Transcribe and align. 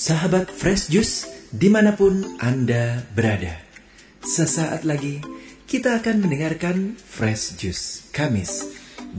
Sahabat 0.00 0.48
Fresh 0.48 0.88
Juice 0.88 1.28
di 1.52 1.68
mana 1.68 1.92
pun 1.92 2.24
Anda 2.40 3.04
berada. 3.12 3.52
Sesaat 4.24 4.88
lagi 4.88 5.20
kita 5.68 6.00
akan 6.00 6.24
mendengarkan 6.24 6.96
Fresh 6.96 7.60
Juice 7.60 8.08
Kamis 8.08 8.64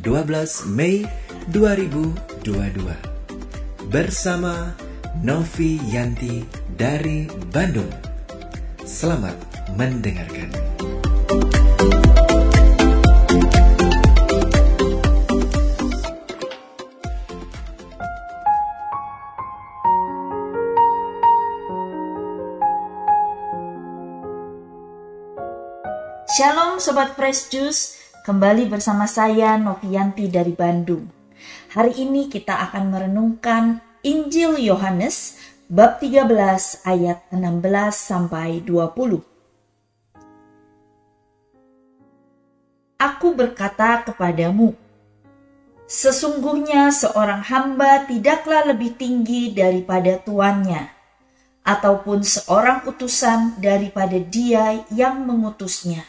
12 0.02 0.74
Mei 0.74 1.06
2022 1.54 3.94
bersama 3.94 4.74
Novi 5.22 5.78
Yanti 5.94 6.50
dari 6.74 7.30
Bandung. 7.54 7.94
Selamat 8.82 9.38
mendengarkan. 9.78 10.50
Shalom 26.32 26.80
Sobat 26.80 27.20
Fresh 27.20 27.52
Juice, 27.52 28.00
kembali 28.24 28.72
bersama 28.72 29.04
saya 29.04 29.60
Novianti 29.60 30.32
dari 30.32 30.56
Bandung. 30.56 31.12
Hari 31.76 32.08
ini 32.08 32.32
kita 32.32 32.56
akan 32.72 32.88
merenungkan 32.88 33.84
Injil 34.00 34.56
Yohanes 34.56 35.36
bab 35.68 36.00
13 36.00 36.88
ayat 36.88 37.28
16 37.36 37.68
sampai 37.92 38.64
20. 38.64 39.20
Aku 42.96 43.28
berkata 43.36 44.00
kepadamu, 44.08 44.72
sesungguhnya 45.84 46.96
seorang 46.96 47.44
hamba 47.44 48.08
tidaklah 48.08 48.72
lebih 48.72 48.96
tinggi 48.96 49.52
daripada 49.52 50.16
tuannya, 50.16 50.96
ataupun 51.68 52.24
seorang 52.24 52.88
utusan 52.88 53.60
daripada 53.60 54.16
dia 54.16 54.80
yang 54.96 55.28
mengutusnya. 55.28 56.08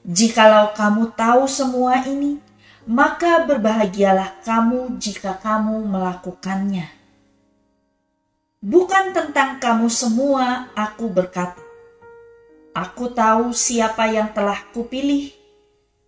Jikalau 0.00 0.72
kamu 0.72 1.12
tahu 1.12 1.44
semua 1.44 2.00
ini, 2.08 2.40
maka 2.88 3.44
berbahagialah 3.44 4.40
kamu 4.40 4.96
jika 4.96 5.36
kamu 5.36 5.84
melakukannya. 5.84 6.88
Bukan 8.64 9.12
tentang 9.12 9.60
kamu 9.60 9.92
semua 9.92 10.72
aku 10.72 11.12
berkata. 11.12 11.60
Aku 12.72 13.12
tahu 13.12 13.52
siapa 13.52 14.08
yang 14.08 14.32
telah 14.32 14.64
kupilih, 14.72 15.36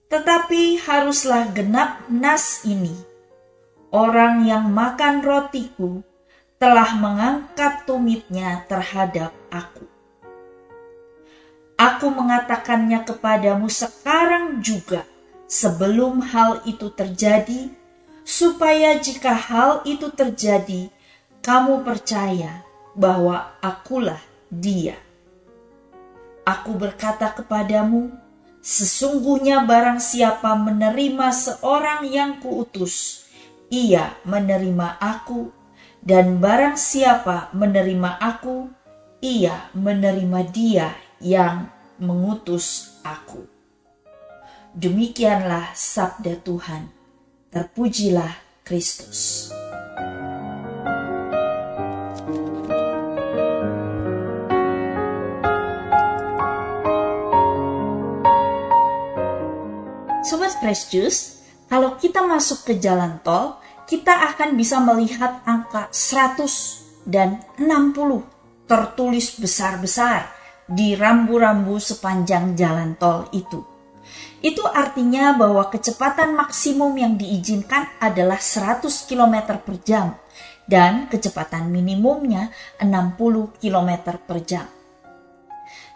tetapi 0.09 0.81
haruslah 0.81 1.53
genap 1.53 2.09
nas 2.09 2.65
ini. 2.65 2.97
Orang 3.93 4.49
yang 4.49 4.73
makan 4.73 5.21
rotiku 5.21 6.01
telah 6.57 6.97
mengangkat 6.97 7.85
tumitnya 7.85 8.65
terhadap 8.73 9.37
aku. 9.53 9.92
Aku 11.83 12.15
mengatakannya 12.15 13.03
kepadamu 13.03 13.67
sekarang 13.67 14.63
juga, 14.63 15.03
sebelum 15.51 16.23
hal 16.23 16.63
itu 16.63 16.95
terjadi, 16.95 17.75
supaya 18.23 19.03
jika 19.03 19.35
hal 19.35 19.83
itu 19.83 20.15
terjadi, 20.15 20.95
kamu 21.43 21.83
percaya 21.83 22.63
bahwa 22.95 23.51
akulah 23.59 24.23
Dia. 24.47 24.95
Aku 26.47 26.79
berkata 26.79 27.35
kepadamu, 27.35 28.15
sesungguhnya 28.63 29.67
barang 29.67 29.99
siapa 29.99 30.55
menerima 30.55 31.35
seorang 31.35 32.07
yang 32.07 32.39
kuutus, 32.39 33.27
ia 33.75 34.15
menerima 34.23 35.03
aku, 35.03 35.51
dan 35.99 36.39
barang 36.39 36.79
siapa 36.79 37.51
menerima 37.51 38.23
aku, 38.23 38.71
ia 39.19 39.67
menerima 39.75 40.47
Dia 40.55 40.95
yang 41.23 41.71
mengutus 42.01 42.99
aku. 43.05 43.45
Demikianlah 44.73 45.77
sabda 45.77 46.41
Tuhan. 46.41 46.89
Terpujilah 47.53 48.33
Kristus. 48.65 49.53
Sobat 60.25 60.57
Fresh 60.65 60.89
Juice, 60.89 61.45
kalau 61.69 62.01
kita 62.01 62.25
masuk 62.25 62.65
ke 62.65 62.81
jalan 62.81 63.21
tol, 63.21 63.61
kita 63.85 64.33
akan 64.33 64.57
bisa 64.57 64.81
melihat 64.81 65.45
angka 65.45 65.93
100 65.93 67.05
dan 67.05 67.45
60 67.61 68.25
tertulis 68.65 69.37
besar-besar 69.37 70.42
di 70.73 70.97
rambu-rambu 70.97 71.77
sepanjang 71.77 72.57
jalan 72.57 72.97
tol 72.97 73.29
itu. 73.37 73.61
Itu 74.43 74.67
artinya 74.67 75.37
bahwa 75.39 75.71
kecepatan 75.71 76.35
maksimum 76.35 76.91
yang 76.99 77.15
diizinkan 77.15 77.87
adalah 78.03 78.41
100 78.41 78.83
km 79.07 79.61
per 79.63 79.77
jam 79.87 80.07
dan 80.67 81.07
kecepatan 81.07 81.71
minimumnya 81.71 82.51
60 82.81 83.61
km 83.63 83.91
per 84.19 84.39
jam. 84.43 84.67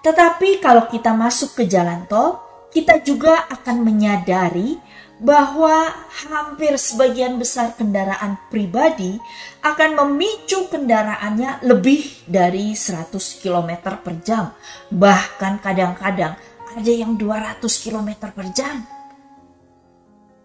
Tetapi 0.05 0.63
kalau 0.63 0.87
kita 0.87 1.11
masuk 1.17 1.59
ke 1.59 1.65
jalan 1.67 2.07
tol, 2.07 2.39
kita 2.71 3.03
juga 3.03 3.51
akan 3.51 3.83
menyadari 3.83 4.79
bahwa 5.17 5.89
hampir 6.29 6.77
sebagian 6.77 7.41
besar 7.41 7.73
kendaraan 7.73 8.37
pribadi 8.53 9.17
akan 9.65 9.97
memicu 10.05 10.69
kendaraannya 10.69 11.65
lebih 11.65 12.29
dari 12.29 12.77
100 12.77 13.17
km 13.41 13.97
per 13.97 14.15
jam. 14.21 14.53
Bahkan 14.93 15.65
kadang-kadang 15.65 16.37
ada 16.77 16.93
yang 16.93 17.17
200 17.17 17.65
km 17.65 18.29
per 18.29 18.47
jam. 18.53 18.85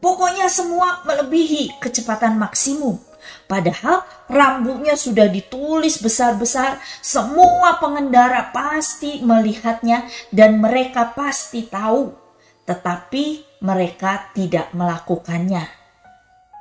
Pokoknya 0.02 0.50
semua 0.50 1.03
melebihi 1.06 1.78
kecepatan 1.78 2.40
maksimum. 2.40 2.98
Padahal 3.46 4.02
rambunya 4.26 4.98
sudah 4.98 5.30
ditulis 5.30 6.02
besar-besar, 6.02 6.82
semua 7.06 7.78
pengendara 7.78 8.50
pasti 8.50 9.22
melihatnya 9.22 10.09
dan 10.34 10.58
mereka 10.58 11.14
pasti 11.14 11.70
tahu. 11.70 12.18
Tetapi 12.66 13.51
mereka 13.62 14.34
tidak 14.34 14.74
melakukannya, 14.74 15.70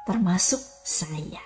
termasuk 0.05 0.61
saya. 0.85 1.41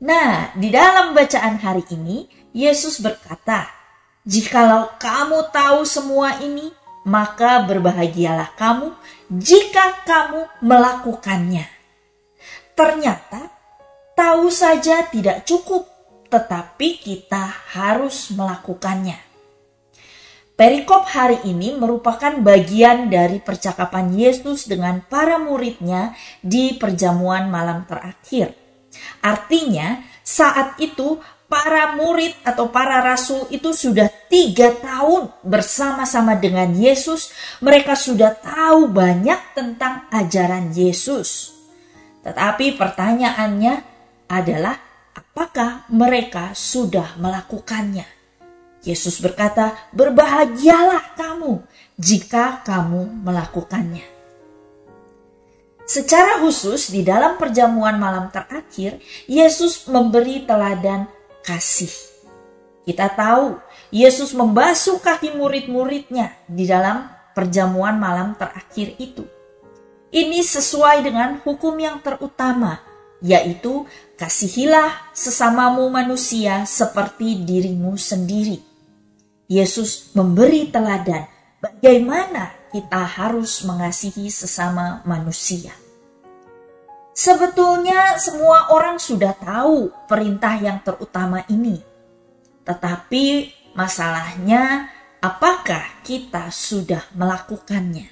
Nah, 0.00 0.52
di 0.56 0.68
dalam 0.68 1.16
bacaan 1.16 1.56
hari 1.60 1.84
ini, 1.92 2.28
Yesus 2.52 3.00
berkata, 3.00 3.68
"Jikalau 4.28 4.96
kamu 5.00 5.52
tahu 5.52 5.84
semua 5.88 6.40
ini, 6.40 6.72
maka 7.08 7.64
berbahagialah 7.64 8.56
kamu 8.56 8.92
jika 9.28 10.04
kamu 10.04 10.44
melakukannya." 10.64 11.64
Ternyata, 12.76 13.52
tahu 14.16 14.48
saja 14.48 15.04
tidak 15.08 15.44
cukup, 15.44 15.84
tetapi 16.32 16.96
kita 17.00 17.44
harus 17.76 18.32
melakukannya. 18.32 19.29
Perikop 20.60 21.08
hari 21.08 21.40
ini 21.48 21.72
merupakan 21.72 22.36
bagian 22.36 23.08
dari 23.08 23.40
percakapan 23.40 24.12
Yesus 24.12 24.68
dengan 24.68 25.00
para 25.00 25.40
muridnya 25.40 26.12
di 26.44 26.76
perjamuan 26.76 27.48
malam 27.48 27.88
terakhir. 27.88 28.52
Artinya, 29.24 30.04
saat 30.20 30.76
itu 30.76 31.16
para 31.48 31.96
murid 31.96 32.36
atau 32.44 32.68
para 32.68 33.00
rasul 33.00 33.48
itu 33.48 33.72
sudah 33.72 34.12
tiga 34.28 34.76
tahun 34.76 35.32
bersama-sama 35.40 36.36
dengan 36.36 36.76
Yesus. 36.76 37.32
Mereka 37.64 37.96
sudah 37.96 38.36
tahu 38.36 38.92
banyak 38.92 39.56
tentang 39.56 40.12
ajaran 40.12 40.76
Yesus. 40.76 41.56
Tetapi 42.20 42.76
pertanyaannya 42.76 43.74
adalah, 44.28 44.76
apakah 45.16 45.88
mereka 45.88 46.52
sudah 46.52 47.16
melakukannya? 47.16 48.19
Yesus 48.80 49.20
berkata, 49.20 49.76
"Berbahagialah 49.92 51.16
kamu 51.16 51.60
jika 52.00 52.64
kamu 52.64 53.24
melakukannya." 53.24 54.04
Secara 55.90 56.38
khusus, 56.38 56.94
di 56.94 57.02
dalam 57.02 57.34
perjamuan 57.34 57.98
malam 57.98 58.30
terakhir, 58.30 59.02
Yesus 59.26 59.90
memberi 59.90 60.46
teladan 60.46 61.10
kasih. 61.42 61.90
Kita 62.86 63.10
tahu, 63.10 63.58
Yesus 63.90 64.30
membasuh 64.30 65.02
kaki 65.02 65.34
murid-muridnya 65.34 66.30
di 66.46 66.62
dalam 66.62 67.10
perjamuan 67.34 67.98
malam 67.98 68.38
terakhir 68.38 68.94
itu. 69.02 69.26
Ini 70.14 70.46
sesuai 70.46 71.02
dengan 71.02 71.42
hukum 71.42 71.74
yang 71.74 71.98
terutama, 71.98 72.78
yaitu 73.18 73.82
kasihilah 74.14 75.10
sesamamu 75.10 75.90
manusia 75.90 76.62
seperti 76.70 77.42
dirimu 77.42 77.98
sendiri. 77.98 78.69
Yesus 79.50 80.14
memberi 80.14 80.70
teladan 80.70 81.26
bagaimana 81.58 82.54
kita 82.70 83.02
harus 83.02 83.66
mengasihi 83.66 84.30
sesama 84.30 85.02
manusia. 85.02 85.74
Sebetulnya 87.10 88.14
semua 88.22 88.70
orang 88.70 89.02
sudah 89.02 89.34
tahu 89.34 89.90
perintah 90.06 90.54
yang 90.54 90.78
terutama 90.86 91.42
ini. 91.50 91.82
Tetapi 92.62 93.50
masalahnya 93.74 94.86
apakah 95.18 95.98
kita 96.06 96.54
sudah 96.54 97.02
melakukannya? 97.18 98.06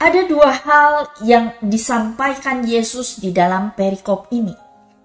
Ada 0.00 0.28
dua 0.32 0.48
hal 0.64 0.92
yang 1.28 1.52
disampaikan 1.60 2.64
Yesus 2.64 3.20
di 3.20 3.36
dalam 3.36 3.76
perikop 3.76 4.32
ini. 4.32 4.56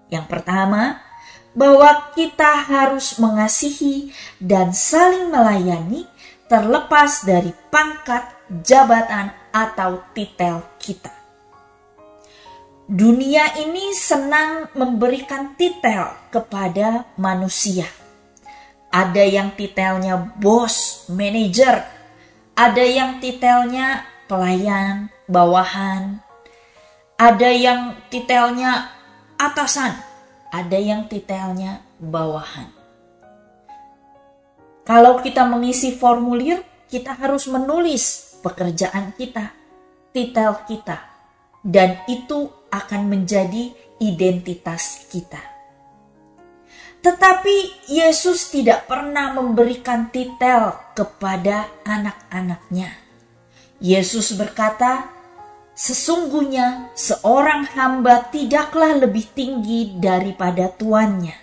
Yang 0.08 0.24
pertama, 0.24 1.11
bahwa 1.52 2.12
kita 2.16 2.64
harus 2.64 3.20
mengasihi 3.20 4.12
dan 4.40 4.72
saling 4.72 5.28
melayani 5.28 6.08
terlepas 6.48 7.24
dari 7.24 7.52
pangkat, 7.72 8.28
jabatan, 8.64 9.32
atau 9.52 10.00
titel 10.16 10.64
kita. 10.80 11.12
Dunia 12.88 13.56
ini 13.60 13.92
senang 13.92 14.68
memberikan 14.76 15.56
titel 15.56 16.12
kepada 16.32 17.08
manusia. 17.16 17.88
Ada 18.92 19.24
yang 19.24 19.56
titelnya 19.56 20.36
bos, 20.36 21.08
manajer, 21.08 21.84
ada 22.52 22.84
yang 22.84 23.16
titelnya 23.16 24.04
pelayan, 24.28 25.08
bawahan, 25.24 26.20
ada 27.16 27.48
yang 27.48 27.96
titelnya 28.12 28.92
atasan, 29.40 29.96
ada 30.52 30.76
yang 30.76 31.08
titelnya 31.08 31.80
bawahan. 31.96 32.68
Kalau 34.84 35.24
kita 35.24 35.48
mengisi 35.48 35.96
formulir, 35.96 36.60
kita 36.92 37.16
harus 37.16 37.48
menulis 37.48 38.36
pekerjaan 38.44 39.16
kita, 39.16 39.56
titel 40.12 40.52
kita, 40.68 41.00
dan 41.64 42.04
itu 42.04 42.52
akan 42.68 43.08
menjadi 43.08 43.72
identitas 44.02 45.08
kita. 45.08 45.40
Tetapi 47.02 47.88
Yesus 47.90 48.52
tidak 48.52 48.86
pernah 48.86 49.34
memberikan 49.34 50.12
titel 50.12 50.76
kepada 50.94 51.66
anak-anaknya. 51.82 52.94
Yesus 53.82 54.38
berkata, 54.38 55.21
"Sesungguhnya 55.72 56.92
seorang 56.94 57.66
hamba 57.72 58.28
tidaklah 58.28 58.96
lebih 59.00 59.32
tinggi 59.32 59.96
daripada 59.98 60.68
tuannya." 60.70 61.42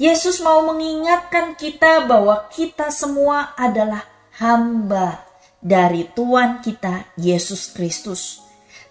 Yesus 0.00 0.40
mau 0.40 0.64
mengingatkan 0.64 1.60
kita 1.60 2.08
bahwa 2.08 2.48
kita 2.48 2.88
semua 2.88 3.52
adalah 3.52 4.08
hamba 4.40 5.20
dari 5.60 6.08
Tuhan 6.08 6.64
kita 6.64 7.04
Yesus 7.20 7.68
Kristus. 7.76 8.40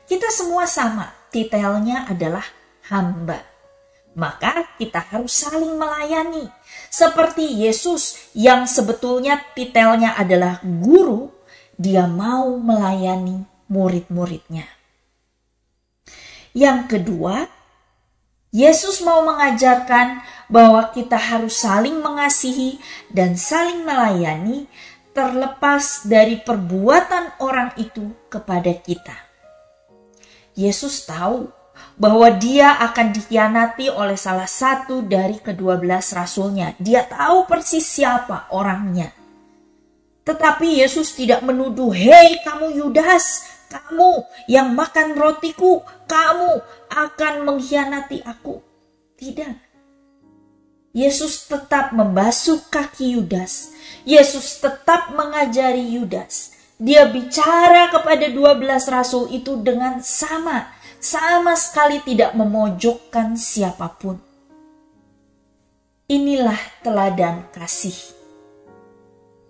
Kita 0.06 0.30
semua 0.30 0.70
sama, 0.70 1.10
titelnya 1.34 2.06
adalah 2.06 2.46
hamba. 2.94 3.42
Maka 4.14 4.78
kita 4.78 5.02
harus 5.10 5.34
saling 5.34 5.82
melayani. 5.82 6.46
Seperti 6.94 7.58
Yesus 7.58 8.30
yang 8.38 8.70
sebetulnya 8.70 9.42
titelnya 9.58 10.14
adalah 10.14 10.62
guru, 10.62 11.34
dia 11.74 12.06
mau 12.06 12.54
melayani 12.54 13.49
murid-muridnya. 13.70 14.68
Yang 16.52 16.80
kedua, 16.90 17.46
Yesus 18.50 19.06
mau 19.06 19.22
mengajarkan 19.22 20.26
bahwa 20.50 20.90
kita 20.90 21.16
harus 21.16 21.62
saling 21.62 22.02
mengasihi 22.02 22.82
dan 23.14 23.38
saling 23.38 23.86
melayani 23.86 24.66
terlepas 25.14 26.10
dari 26.10 26.42
perbuatan 26.42 27.38
orang 27.38 27.78
itu 27.78 28.10
kepada 28.34 28.74
kita. 28.74 29.14
Yesus 30.58 31.06
tahu 31.06 31.54
bahwa 32.00 32.28
dia 32.34 32.80
akan 32.82 33.14
dikhianati 33.14 33.94
oleh 33.94 34.18
salah 34.18 34.50
satu 34.50 35.06
dari 35.06 35.38
kedua 35.38 35.78
belas 35.78 36.10
rasulnya. 36.18 36.74
Dia 36.82 37.06
tahu 37.06 37.46
persis 37.46 37.86
siapa 37.86 38.50
orangnya. 38.50 39.14
Tetapi 40.26 40.82
Yesus 40.82 41.14
tidak 41.14 41.46
menuduh, 41.46 41.94
hei 41.94 42.42
kamu 42.42 42.82
Yudas, 42.82 43.50
kamu 43.70 44.26
yang 44.50 44.74
makan 44.74 45.14
rotiku, 45.14 45.86
kamu 46.10 46.60
akan 46.90 47.34
mengkhianati 47.46 48.26
aku. 48.26 48.60
Tidak. 49.16 49.70
Yesus 50.92 51.46
tetap 51.46 51.94
membasuh 51.94 52.66
kaki 52.74 53.14
Yudas. 53.14 53.78
Yesus 54.04 54.58
tetap 54.58 55.14
mengajari 55.14 55.86
Yudas 55.86 56.60
dia 56.80 57.12
bicara 57.12 57.92
kepada 57.92 58.32
12 58.32 58.64
rasul 58.88 59.28
itu 59.36 59.60
dengan 59.60 60.00
sama, 60.00 60.72
sama 61.04 61.52
sekali 61.60 62.00
tidak 62.08 62.32
memojokkan 62.40 63.36
siapa 63.36 64.00
pun. 64.00 64.16
Inilah 66.08 66.56
teladan 66.80 67.52
kasih. 67.52 68.00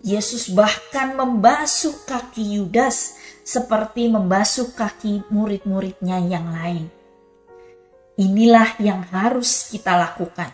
Yesus 0.02 0.50
bahkan 0.50 1.14
membasuh 1.14 1.94
kaki 2.02 2.58
Yudas 2.58 3.14
seperti 3.42 4.10
membasuh 4.10 4.72
kaki 4.76 5.26
murid-muridnya 5.32 6.20
yang 6.24 6.50
lain. 6.50 6.90
Inilah 8.20 8.76
yang 8.78 9.00
harus 9.08 9.72
kita 9.72 9.96
lakukan. 9.96 10.52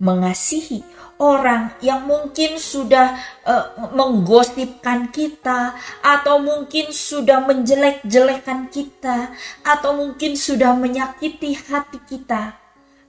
Mengasihi 0.00 0.80
orang 1.20 1.76
yang 1.84 2.08
mungkin 2.08 2.56
sudah 2.56 3.20
uh, 3.44 3.92
menggosipkan 3.92 5.12
kita 5.12 5.76
atau 6.00 6.40
mungkin 6.40 6.88
sudah 6.88 7.44
menjelek-jelekan 7.44 8.72
kita 8.72 9.36
atau 9.60 10.00
mungkin 10.00 10.40
sudah 10.40 10.72
menyakiti 10.72 11.52
hati 11.52 12.00
kita 12.08 12.56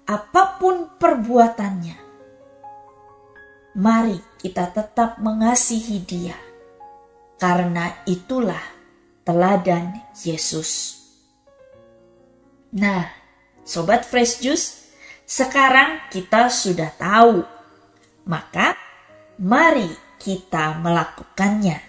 apa 0.04 0.59
pun 0.59 0.92
perbuatannya 1.00 1.95
mari 3.80 4.19
kita 4.44 4.68
tetap 4.75 5.24
mengasihi 5.24 6.04
dia 6.04 6.36
karena 7.39 8.04
itulah 8.04 8.81
teladan 9.23 9.97
Yesus 10.21 11.01
nah 12.71 13.09
sobat 13.63 14.07
fresh 14.07 14.39
juice 14.44 14.94
sekarang 15.27 16.12
kita 16.12 16.51
sudah 16.51 16.91
tahu 16.95 17.44
maka 18.27 18.77
mari 19.41 19.89
kita 20.21 20.77
melakukannya. 20.77 21.81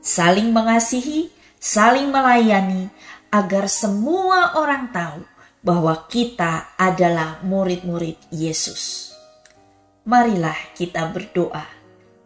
Saling 0.00 0.48
mengasihi, 0.54 1.28
saling 1.60 2.08
melayani, 2.08 2.88
agar 3.28 3.68
semua 3.68 4.56
orang 4.56 4.88
tahu 4.94 5.20
bahwa 5.60 6.08
kita 6.08 6.72
adalah 6.80 7.44
murid-murid 7.44 8.16
Yesus. 8.32 9.12
Marilah 10.06 10.56
kita 10.78 11.10
berdoa. 11.10 11.66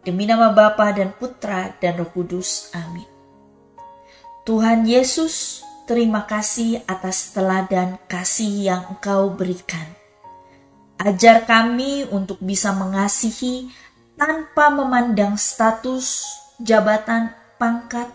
Demi 0.05 0.29
nama 0.29 0.53
Bapa 0.53 0.93
dan 0.93 1.11
Putra 1.17 1.73
dan 1.81 1.97
Roh 1.97 2.09
Kudus. 2.13 2.69
Amin. 2.77 3.10
Tuhan 4.41 4.89
Yesus, 4.89 5.61
terima 5.85 6.25
kasih 6.25 6.81
atas 6.89 7.29
teladan 7.29 8.01
kasih 8.09 8.73
yang 8.73 8.81
Engkau 8.89 9.37
berikan 9.37 10.01
Ajar 11.01 11.49
kami 11.49 12.05
untuk 12.13 12.37
bisa 12.37 12.77
mengasihi 12.77 13.73
tanpa 14.13 14.69
memandang 14.69 15.33
status, 15.33 16.29
jabatan, 16.61 17.33
pangkat. 17.57 18.05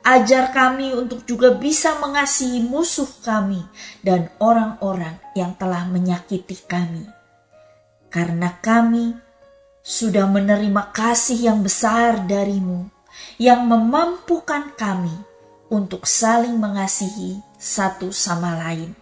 Ajar 0.00 0.48
kami 0.48 0.96
untuk 0.96 1.28
juga 1.28 1.52
bisa 1.52 2.00
mengasihi 2.00 2.64
musuh 2.64 3.08
kami 3.20 3.60
dan 4.00 4.32
orang-orang 4.40 5.20
yang 5.36 5.52
telah 5.60 5.84
menyakiti 5.84 6.56
kami. 6.64 7.04
Karena 8.08 8.48
kami 8.64 9.12
sudah 9.84 10.24
menerima 10.24 10.96
kasih 10.96 11.52
yang 11.52 11.60
besar 11.60 12.24
darimu 12.24 12.88
yang 13.36 13.68
memampukan 13.68 14.72
kami 14.72 15.35
untuk 15.70 16.06
saling 16.06 16.58
mengasihi 16.58 17.42
satu 17.58 18.14
sama 18.14 18.54
lain. 18.58 18.94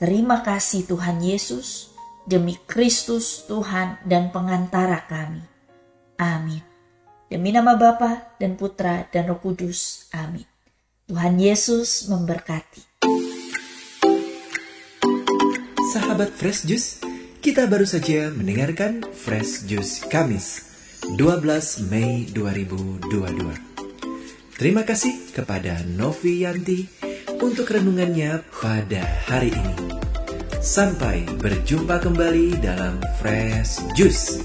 Terima 0.00 0.40
kasih 0.40 0.88
Tuhan 0.88 1.20
Yesus 1.20 1.92
demi 2.24 2.56
Kristus 2.68 3.44
Tuhan 3.44 4.00
dan 4.04 4.32
pengantara 4.32 5.04
kami. 5.04 5.44
Amin. 6.20 6.62
Demi 7.30 7.54
nama 7.54 7.78
Bapa 7.78 8.36
dan 8.42 8.58
Putra 8.58 9.06
dan 9.08 9.30
Roh 9.30 9.38
Kudus. 9.38 10.10
Amin. 10.12 10.44
Tuhan 11.06 11.38
Yesus 11.38 12.06
memberkati. 12.10 12.82
Sahabat 15.90 16.30
Fresh 16.30 16.70
Juice, 16.70 17.02
kita 17.42 17.66
baru 17.66 17.82
saja 17.82 18.30
mendengarkan 18.30 19.02
Fresh 19.10 19.66
Juice 19.66 20.06
Kamis 20.06 20.70
12 21.18 21.90
Mei 21.90 22.30
2022. 22.30 23.69
Terima 24.60 24.84
kasih 24.84 25.32
kepada 25.32 25.80
Novi 25.96 26.44
Yanti 26.44 26.84
untuk 27.40 27.72
renungannya 27.72 28.44
pada 28.60 29.00
hari 29.24 29.56
ini. 29.56 29.96
Sampai 30.60 31.24
berjumpa 31.40 31.96
kembali 31.96 32.60
dalam 32.60 33.00
Fresh 33.24 33.80
Juice 33.96 34.44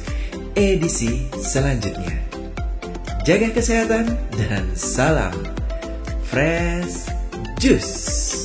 edisi 0.56 1.28
selanjutnya. 1.36 2.16
Jaga 3.28 3.52
kesehatan 3.60 4.16
dan 4.40 4.64
salam 4.72 5.36
Fresh 6.24 7.12
Juice. 7.60 8.45